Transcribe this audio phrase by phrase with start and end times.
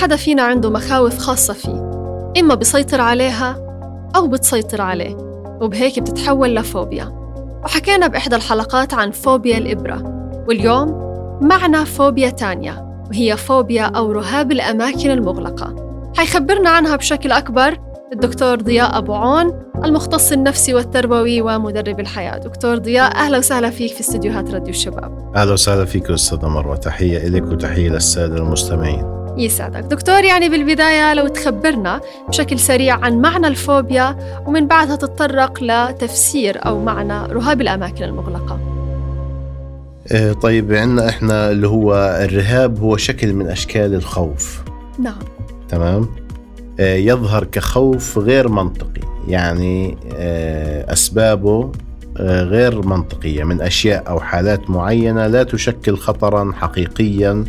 [0.00, 1.90] حدا فينا عنده مخاوف خاصة فيه
[2.40, 3.56] إما بيسيطر عليها
[4.16, 5.16] أو بتسيطر عليه
[5.60, 7.12] وبهيك بتتحول لفوبيا.
[7.64, 10.02] وحكينا بإحدى الحلقات عن فوبيا الإبرة
[10.48, 10.88] واليوم
[11.42, 15.74] معنا فوبيا تانية وهي فوبيا أو رهاب الأماكن المغلقة.
[16.16, 17.78] حيخبرنا عنها بشكل أكبر
[18.12, 22.38] الدكتور ضياء أبو عون المختص النفسي والتربوي ومدرب الحياة.
[22.38, 25.32] دكتور ضياء أهلا وسهلا فيك في استديوهات راديو الشباب.
[25.36, 26.76] أهلا وسهلا فيك أستاذة مروة.
[26.76, 29.17] تحية لك وتحية للسادة المستمعين.
[29.38, 34.16] يسعدك دكتور يعني بالبداية لو تخبرنا بشكل سريع عن معنى الفوبيا
[34.46, 38.60] ومن بعدها تتطرق لتفسير أو معنى رهاب الأماكن المغلقة.
[40.12, 44.62] آه، طيب عندنا إحنا اللي هو الرهاب هو شكل من أشكال الخوف.
[44.98, 45.18] نعم.
[45.68, 46.08] تمام؟
[46.80, 51.72] آه، يظهر كخوف غير منطقي يعني آه، أسبابه
[52.20, 57.44] غير منطقية من أشياء أو حالات معينة لا تشكل خطرا حقيقيا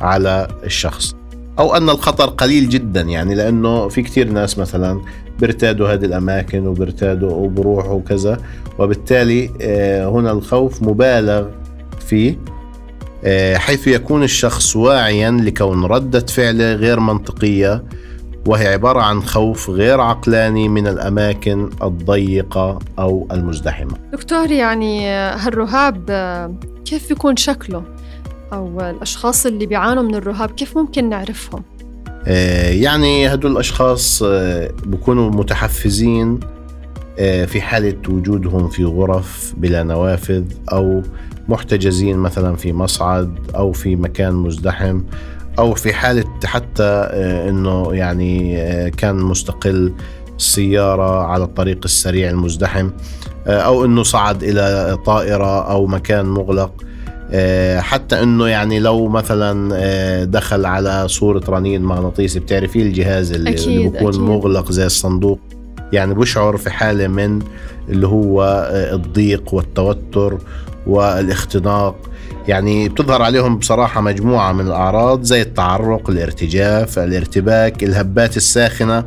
[0.00, 1.14] على الشخص
[1.58, 5.00] أو أن الخطر قليل جدا يعني لأنه في كثير ناس مثلا
[5.40, 8.38] بيرتادوا هذه الأماكن وبيرتادوا وبروحوا وكذا
[8.78, 9.50] وبالتالي
[10.04, 11.46] هنا الخوف مبالغ
[12.06, 12.38] فيه
[13.24, 17.84] آه، حيث يكون الشخص واعيا لكون ردة فعله غير منطقية
[18.46, 26.10] وهي عبارة عن خوف غير عقلاني من الأماكن الضيقة أو المزدحمة دكتور يعني هالرهاب
[26.84, 27.82] كيف بيكون شكله؟
[28.52, 31.62] أو الأشخاص اللي بيعانوا من الرهاب كيف ممكن نعرفهم؟
[32.26, 36.40] آه، يعني هدول الأشخاص آه، بيكونوا متحفزين
[37.46, 41.02] في حالة وجودهم في غرف بلا نوافذ أو
[41.48, 45.00] محتجزين مثلا في مصعد أو في مكان مزدحم
[45.58, 49.92] أو في حالة حتى آه، إنه يعني آه، كان مستقل
[50.36, 52.90] السياره على الطريق السريع المزدحم
[53.46, 56.84] آه، أو إنه صعد إلى طائرة أو مكان مغلق
[57.78, 63.88] حتى إنه يعني لو مثلا دخل على صورة رنين مغناطيسي بتعرفيه الجهاز اللي, أكيد اللي
[63.88, 64.20] بيكون أكيد.
[64.20, 65.38] مغلق زي الصندوق؟
[65.92, 67.42] يعني بشعر في حالة من
[67.88, 70.38] اللي هو الضيق والتوتر
[70.86, 71.94] والاختناق.
[72.48, 79.04] يعني بتظهر عليهم بصراحة مجموعة من الأعراض زي التعرق الارتجاف الارتباك الهبات الساخنة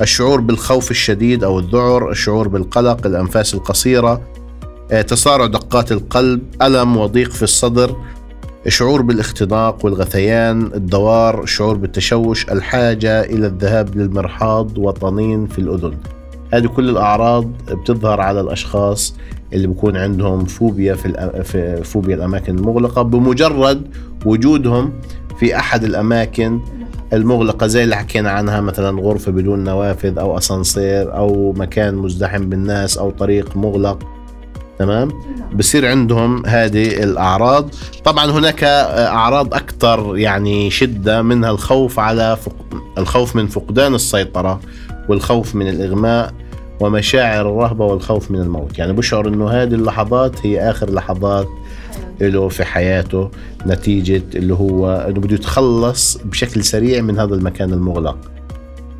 [0.00, 4.20] الشعور بالخوف الشديد أو الذعر الشعور بالقلق الأنفاس القصيرة.
[4.90, 7.96] تسارع دقات القلب ألم وضيق في الصدر
[8.68, 15.94] شعور بالاختناق والغثيان الدوار الشعور بالتشوش الحاجة إلى الذهاب للمرحاض وطنين في الأذن.
[16.52, 19.14] هذه كل الأعراض بتظهر على الأشخاص
[19.52, 23.02] اللي بكون عندهم فوبيا في, في فوبيا الأماكن المغلقة.
[23.02, 23.82] بمجرد
[24.26, 24.92] وجودهم
[25.38, 26.60] في أحد الأماكن
[27.12, 32.98] المغلقة زي اللي حكينا عنها مثلا غرفة بدون نوافذ أو أسانسير أو مكان مزدحم بالناس
[32.98, 34.19] أو طريق مغلق.
[34.80, 35.08] تمام؟
[35.54, 37.70] بصير عندهم هذه الأعراض.
[38.04, 42.52] طبعا هناك أعراض أكثر يعني شدة منها الخوف على فق...
[42.98, 44.60] الخوف من فقدان السيطرة
[45.08, 46.34] والخوف من الإغماء
[46.80, 48.78] ومشاعر الرهبة والخوف من الموت.
[48.78, 51.48] يعني بشعر أنه هذه اللحظات هي آخر لحظات
[52.20, 53.30] له في حياته
[53.66, 58.18] نتيجة اللي هو أنه بده يتخلص بشكل سريع من هذا المكان المغلق.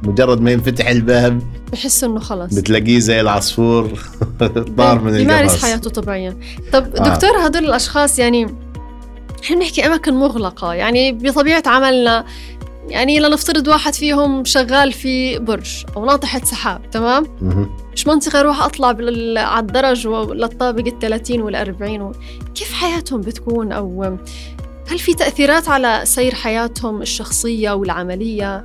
[0.02, 3.90] مجرد ما ينفتح الباب بحس إنه خلص بتلاقيه زي العصفور
[4.78, 6.36] طار من القفص يمارس حياته طبيعيا.
[6.72, 7.14] طب آه.
[7.14, 8.46] دكتور هدول الأشخاص يعني
[9.44, 12.24] إحنا بنحكي أماكن مغلقة يعني بطبيعة عملنا
[12.88, 17.26] يعني لنفترض واحد فيهم شغال في برج أو ناطحة سحاب تمام؟
[17.92, 18.88] مش منطقي أروح أطلع
[19.38, 22.12] على الدرج للطابق ال 30 وال 40
[22.54, 24.18] كيف حياتهم بتكون؟ أو
[24.88, 28.64] هل في تأثيرات على سير حياتهم الشخصية والعملية؟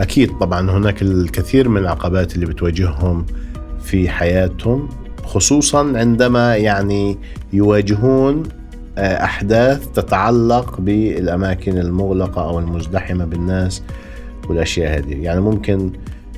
[0.00, 3.26] أكيد طبعا هناك الكثير من العقبات اللي بتواجههم
[3.82, 4.88] في حياتهم
[5.24, 7.18] خصوصا عندما يعني
[7.52, 8.42] يواجهون
[8.98, 13.82] آه، أحداث تتعلق بالأماكن المغلقة أو المزدحمة بالناس
[14.48, 15.22] والأشياء هذه.
[15.22, 15.90] يعني ممكن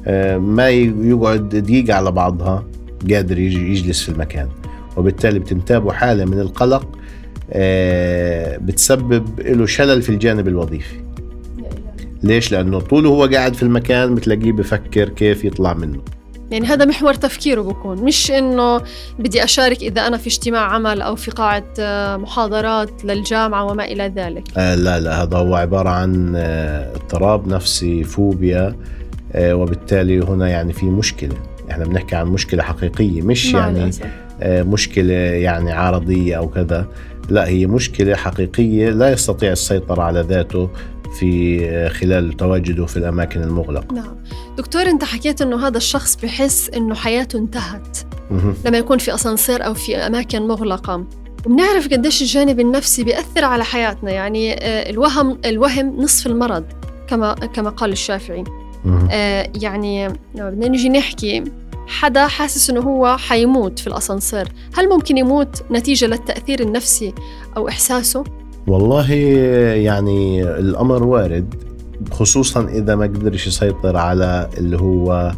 [0.06, 2.64] آه، ما يقعد دقيقة على بعضها
[3.10, 4.48] قادر يجلس في المكان
[4.96, 6.88] وبالتالي بتنتابه حالة من القلق
[7.52, 11.11] آه، بتسبب له شلل في الجانب الوظيفي.
[12.22, 16.00] ليش؟ لأنه طول هو قاعد في المكان بتلاقيه بفكر كيف يطلع منه.
[16.50, 18.80] يعني هذا محور تفكيره بكون مش إنه
[19.18, 24.12] بدي أشارك إذا أنا في اجتماع عمل أو في قاعه آه، محاضرات للجامعة وما إلى
[24.16, 24.44] ذلك.
[24.56, 28.76] آه لا لا هذا هو عبارة عن آه، اضطراب نفسي فوبيا
[29.32, 31.36] آه وبالتالي هنا يعني في مشكلة.
[31.70, 33.90] إحنا بنحكي عن مشكلة حقيقية مش يعني
[34.40, 36.86] آه مشكلة يعني عارضيه أو كذا.
[37.28, 40.70] لا هي مشكلة حقيقية لا يستطيع السيطرة على ذاته
[41.18, 43.94] في خلال تواجده في الأماكن المغلقة.
[43.94, 44.16] نعم.
[44.56, 47.98] دكتور أنت حكيت أنه هذا الشخص بحس أنه حياته انتهت
[48.64, 51.04] لما يكون في أسانسير أو في أماكن مغلقة.
[51.46, 56.64] وبنعرف قديش الجانب النفسي بيأثر على حياتنا يعني آه، الوهم الوهم نصف المرض
[57.08, 58.44] كما كما قال الشافعي.
[59.10, 61.44] آه يعني لما بدنا نيجي نحكي.
[61.86, 64.48] حدا حاسس إنه هو حيموت في الأسانسير.
[64.74, 67.14] هل ممكن يموت نتيجة للتأثير النفسي
[67.56, 68.24] أو إحساسه؟
[68.66, 69.12] والله
[69.74, 71.54] يعني الأمر وارد
[72.10, 75.32] خصوصا إذا ما قدرش يسيطر على اللي هو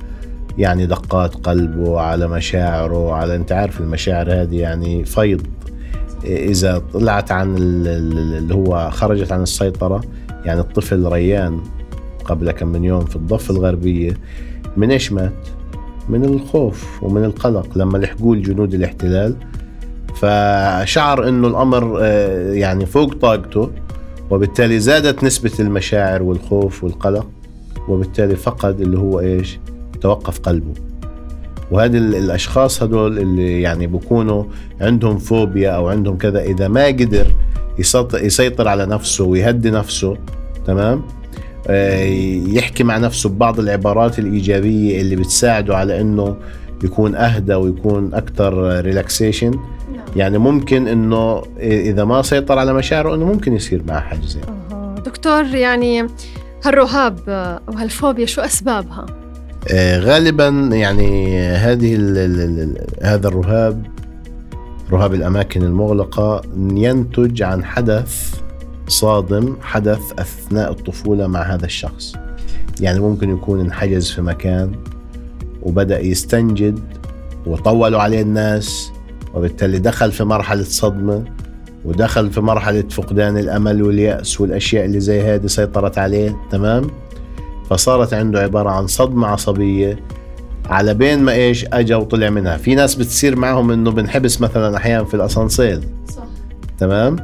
[0.59, 5.43] يعني دقات قلبه على مشاعره على أنت عارف المشاعر هذه يعني فيض
[6.25, 10.01] إذا طلعت عن اللي هو خرجت عن السيطرة
[10.45, 11.61] يعني الطفل ريان
[12.25, 14.17] قبل كم من يوم في الضفة الغربية
[14.77, 15.49] من إيش مات؟
[16.09, 19.37] من الخوف ومن القلق لما لحقوه الجنود الاحتلال
[20.15, 23.71] فشعر إنه الأمر آه، يعني فوق طاقته
[24.31, 27.27] وبالتالي زادت نسبة المشاعر والخوف والقلق
[27.89, 29.59] وبالتالي فقد اللي هو إيش؟
[30.01, 30.75] توقف قلبه
[31.71, 34.45] وهذه الأشخاص هدول اللي يعني بكونوا
[34.81, 37.27] عندهم فوبيا أو عندهم كذا إذا ما قدر
[38.15, 40.17] يسيطر على نفسه ويهدي نفسه
[40.67, 41.03] تمام
[41.67, 42.05] آه،
[42.49, 46.37] يحكي مع نفسه ببعض العبارات الإيجابية اللي بتساعده على إنه
[46.85, 49.55] يكون أهدى ويكون أكثر ريلاكسيشن.
[50.17, 54.41] يعني ممكن إنه إذا ما سيطر على مشاعره إنه ممكن يصير معه حاجة زي
[55.07, 56.07] دكتور يعني
[56.65, 57.19] هالرهاب
[57.69, 59.07] أو هالفوبيا شو أسبابها؟
[59.73, 63.87] آه غالبا يعني هذه ال ال هذا الرهاب
[64.93, 68.35] رهاب الأماكن المغلقة ينتج عن حدث
[68.89, 72.15] صادم حدث أثناء الطفولة مع هذا الشخص.
[72.81, 74.73] يعني ممكن يكون انحجز في مكان
[75.63, 76.81] وبدأ يستنجد
[77.47, 78.93] وطولوا عليه الناس
[79.35, 81.25] وبالتالي دخل في مرحلة صدمة
[81.85, 86.91] ودخل في مرحلة فقدان الأمل واليأس والأشياء اللي زي هذه سيطرت عليه تمام؟
[87.71, 89.99] فصارت عنده عبارة عن صدمة عصبية
[90.67, 92.57] على بين ما إيش اجى وطلع منها.
[92.57, 96.23] في ناس بتصير معهم إنه بنحبس مثلا أحيانا في الأسانسير صح.
[96.79, 97.17] تمام؟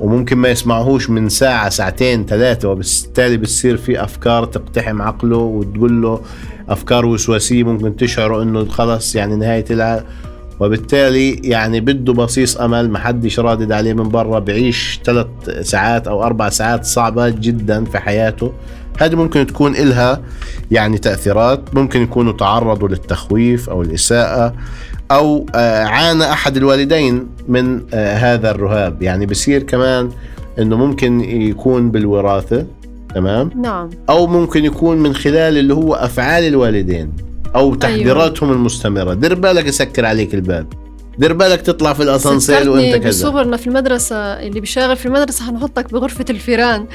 [0.00, 6.20] وممكن ما يسمعهوش من ساعة ساعتين ثلاثة وبالتالي بتصير في أفكار تقتحم عقله وتقول له
[6.68, 10.04] أفكار وسواسية ممكن تشعره إنه خلص يعني نهاية العالم
[10.60, 15.26] وبالتالي يعني بده بصيص أمل ما حدش رادد عليه من برا بعيش ثلاث
[15.60, 18.52] ساعات أو أربع ساعات صعبة جدا في حياته.
[18.98, 20.20] هذه ممكن تكون إلها
[20.70, 24.54] يعني تأثيرات ممكن يكونوا تعرضوا للتخويف أو الإساءة
[25.10, 29.02] أو آه، عانى أحد الوالدين من آه، هذا الرهاب.
[29.02, 30.10] يعني بصير كمان
[30.58, 32.66] أنه ممكن يكون بالوراثة
[33.14, 33.90] تمام؟ نعم.
[34.08, 37.12] أو ممكن يكون من خلال اللي هو أفعال الوالدين.
[37.54, 37.76] أو أيوة.
[37.76, 38.60] تحذيراتهم أيوة.
[38.60, 40.66] المستمرة دير بالك يسكر عليك الباب
[41.18, 45.92] دير بالك تطلع في الأسانسير وأنت كذا بصورنا في المدرسة اللي بيشتغل في المدرسة حنحطك
[45.92, 46.86] بغرفة الفيران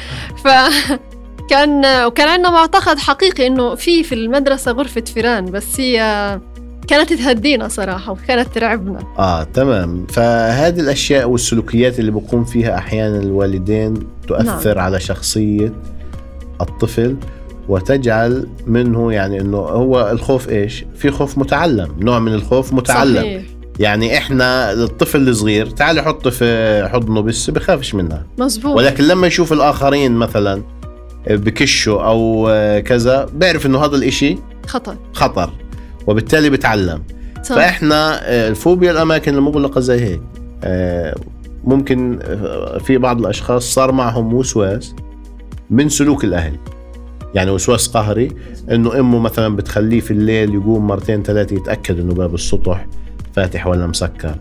[0.44, 0.48] ف
[1.50, 6.40] كان وكان عندنا معتقد حقيقي إنه في في المدرسة غرفة فيران بس هي
[6.88, 13.94] كانت تهدينا صراحة وكانت ترعبنا آه تمام فهذه الأشياء والسلوكيات اللي بقوم فيها أحيانا الوالدين
[14.28, 14.86] تؤثر نعم.
[14.86, 15.74] على شخصية
[16.62, 17.18] الطفل
[17.70, 23.16] وتجعل منه يعني إنه هو الخوف إيش؟ في خوف متعلم، نوع من الخوف متعلم.
[23.16, 23.44] صحيح.
[23.80, 28.26] يعني إحنا الطفل الصغير تعال حطه في حضنه بس بخافش منها.
[28.40, 30.64] مزبوط ولكن لما يشوف الآخرين مثلا
[31.28, 32.50] بكشه أو
[32.86, 34.38] كذا بيعرف إنه هذا الإشي
[34.68, 34.96] خطر.
[35.14, 35.50] خطر
[36.08, 37.04] وبالتالي بتعلم.
[37.44, 37.56] صح.
[37.56, 40.22] فإحنا الفوبيا الأماكن المغلقة زي هيك.
[40.64, 41.16] آه،
[41.64, 44.96] ممكن آه، في بعض الأشخاص صار معهم وسواس
[45.70, 46.58] من سلوك الأهل.
[47.38, 48.32] يعني وسواس قهري
[48.72, 52.88] إنه أمه مثلا بتخليه في الليل يقوم مرتين ثلاثة يتأكد إنه باب السطح
[53.34, 54.36] فاتح ولا مسكر.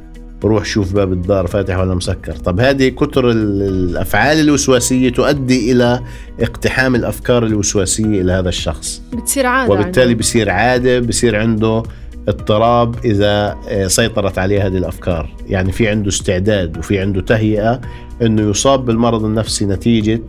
[0.44, 2.32] روح شوف باب الدار فاتح ولا مسكر.
[2.32, 6.00] طب هذه كتر الأفعال الوسواسية تؤدي إلى
[6.40, 9.02] اقتحام الأفكار الوسواسية إلى هذا الشخص.
[9.12, 10.18] بتصير عادة وبالتالي عنده.
[10.18, 11.82] بصير عادة بصير عنده
[12.28, 15.36] اضطراب إذا آه، سيطرت عليه هذه الأفكار.
[15.46, 17.80] يعني في عنده استعداد وفي عنده تهيئة
[18.22, 20.20] إنه يصاب بالمرض النفسي نتيجة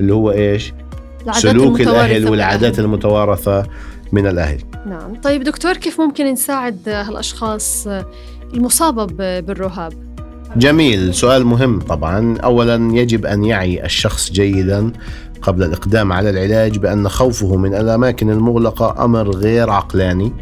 [0.00, 0.72] اللي هو إيش؟
[1.32, 3.66] سلوك الأهل والعادات المتوارثة
[4.12, 4.58] من الأهل.
[4.86, 5.20] نعم.
[5.22, 7.88] طيب دكتور كيف ممكن نساعد هالأشخاص
[8.54, 9.04] المصابة
[9.40, 9.92] بالرهاب؟
[10.56, 12.38] جميل سؤال مهم طبعا.
[12.38, 14.92] اولا يجب أن يعي الشخص جيدا
[15.42, 20.32] قبل الإقدام على العلاج بأن خوفه من الأماكن المغلقة أمر غير عقلاني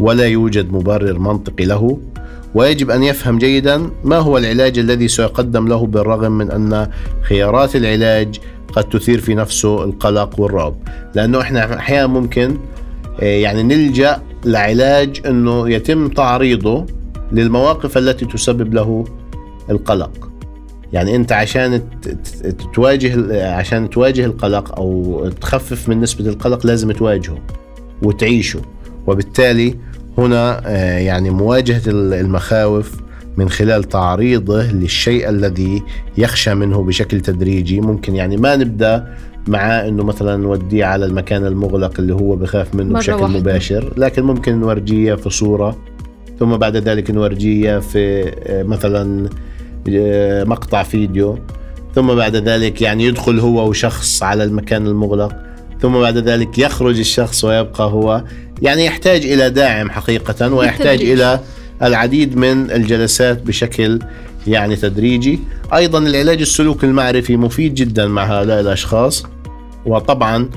[0.00, 1.98] ولا يوجد مبرر منطقي له.
[2.54, 6.90] ويجب أن يفهم جيدا ما هو العلاج الذي سيقدم له بالرغم من أن
[7.22, 8.40] خيارات العلاج
[8.76, 10.74] قد تثير في نفسه القلق والرعب.
[11.14, 12.56] لأنه إحنا أحيانا ممكن
[13.20, 16.86] آه، يعني نلجأ لعلاج إنه يتم تعريضه
[17.32, 19.04] للمواقف التي تسبب له
[19.70, 20.30] القلق.
[20.92, 21.82] يعني أنت عشان
[22.74, 27.38] تواجه عشان تواجه القلق أو تخفف من نسبة القلق لازم تواجهه
[28.02, 28.60] وتعيشه.
[29.06, 29.74] وبالتالي
[30.18, 33.05] هنا آه، يعني مواجهة المخاوف
[33.36, 35.82] من خلال تعريضه للشيء الذي
[36.18, 39.16] يخشى منه بشكل تدريجي ممكن يعني ما نبدأ
[39.48, 43.38] مع إنه مثلا نوديه على المكان المغلق اللي هو بخاف منه بشكل واحدة.
[43.38, 45.76] مباشر لكن ممكن نورجيه في صورة
[46.38, 49.28] ثم بعد ذلك نورجيه في آه، مثلا
[49.88, 51.38] آه، مقطع فيديو
[51.94, 55.36] ثم بعد ذلك يعني يدخل هو وشخص على المكان المغلق
[55.82, 58.24] ثم بعد ذلك يخرج الشخص ويبقى هو
[58.62, 61.02] يعني يحتاج إلى داعم حقيقه ويحتاج.
[61.02, 61.40] إلى
[61.82, 63.98] العديد من الجلسات بشكل
[64.46, 65.40] يعني تدريجي.
[65.74, 69.26] أيضا العلاج السلوكي المعرفي مفيد جدا مع هؤلاء الأشخاص
[69.86, 70.48] وطبعا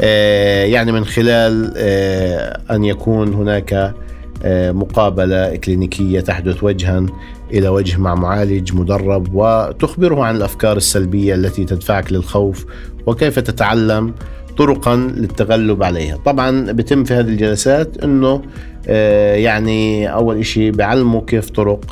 [0.00, 3.94] آه، يعني من خلال آه، أن يكون هناك
[4.42, 7.06] آه، مقابلة كلينيكية تحدث وجها
[7.52, 12.66] إلى وجه مع معالج مدرب وتخبره عن الأفكار السلبية التي تدفعك للخوف
[13.06, 14.14] وكيف تتعلم
[14.58, 16.16] طرقا للتغلب عليها.
[16.16, 18.42] طبعا بتم في هذه الجلسات إنه
[18.88, 21.84] آه، يعني أول شيء بعلمه كيف طرق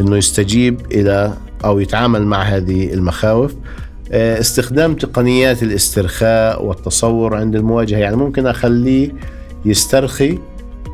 [0.00, 1.32] إنه يستجيب إلى
[1.64, 3.54] أو يتعامل مع هذه المخاوف.
[4.12, 7.98] آه، استخدام تقنيات الاسترخاء والتصور عند المواجهة.
[7.98, 9.10] يعني ممكن أخليه
[9.64, 10.38] يسترخي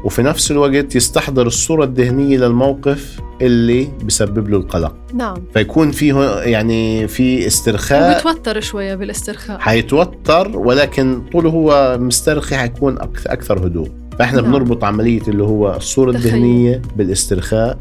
[0.05, 4.97] وفي نفس الوقت يستحضر الصورة الذهنية للموقف اللي بسبب له القلق.
[5.15, 5.37] نعم.
[5.55, 8.17] فيكون فيه يعني في استرخاء.
[8.17, 9.59] وبتوتر شوية بالاسترخاء.
[9.59, 13.89] حيتوتر ولكن طول هو مسترخي حيكون أكثر, هدوء.
[14.19, 14.51] فإحنا نعم.
[14.51, 16.27] بنربط عملية اللي هو الصورة تخيل.
[16.27, 17.79] الذهنية بالاسترخاء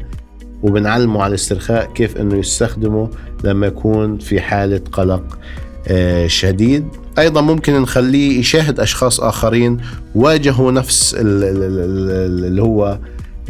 [0.62, 3.08] وبنعلمه على الاسترخاء كيف إنه يستخدمه
[3.44, 5.38] لما يكون في حالة قلق.
[6.26, 6.84] شديد.
[7.18, 9.78] أيضا ممكن نخليه يشاهد أشخاص آخرين
[10.14, 12.98] واجهوا نفس ال- ال- ال- ال- اللي هو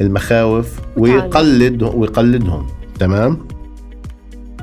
[0.01, 2.67] المخاوف ويقلد ويقلدهم.
[2.99, 3.39] تمام؟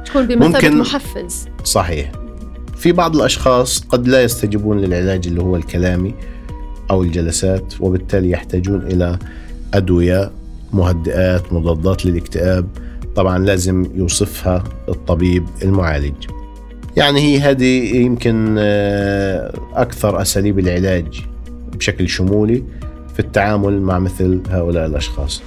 [0.05, 1.47] تكون بمثابة ممكن- محفز.
[1.63, 2.11] صحيح.
[2.77, 6.13] في بعض الأشخاص قد لا يستجيبون للعلاج اللي هو الكلامي
[6.91, 9.19] أو الجلسات وبالتالي يحتاجون إلى
[9.73, 10.31] أدوية
[10.73, 12.67] مهدئات مضادات للاكتئاب.
[13.15, 16.13] طبعا لازم يوصفها الطبيب المعالج.
[16.97, 21.21] يعني هي هذه يمكن آه، أكثر أساليب العلاج
[21.73, 22.63] بشكل شمولي
[23.13, 25.41] في التعامل مع مثل هؤلاء الأشخاص.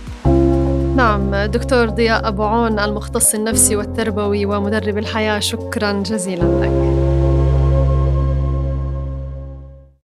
[0.97, 7.04] نعم دكتور ضياء أبو عون المختص النفسي والتربوي ومدرب الحياة شكرا جزيلا لك.